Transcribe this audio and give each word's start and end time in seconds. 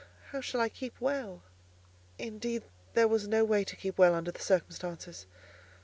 How 0.31 0.41
shall 0.41 0.61
I 0.61 0.67
keep 0.67 0.99
well?" 0.99 1.43
Indeed 2.17 2.63
there 2.95 3.07
was 3.07 3.27
no 3.27 3.45
way 3.45 3.63
to 3.63 3.75
keep 3.75 3.99
well 3.99 4.15
under 4.15 4.31
the 4.31 4.39
circumstances. 4.41 5.27